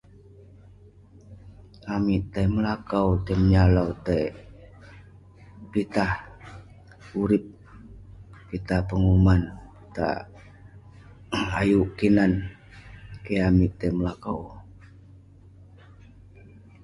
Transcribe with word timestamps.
Amik 1.95 2.23
tai 2.33 2.47
melakau 2.55 3.07
tai 3.25 3.35
menyalau 3.41 3.89
tai 4.05 4.23
pitah 5.71 6.13
urip, 7.21 7.45
pitah 8.47 8.81
penguman, 8.89 9.41
pitah 9.77 10.17
ayuk 11.59 11.87
kinan. 11.97 12.31
Keh 13.23 13.41
amik 13.49 13.71
tai 13.79 13.91
melakau. 13.97 14.39